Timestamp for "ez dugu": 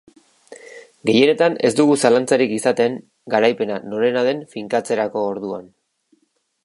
1.69-1.97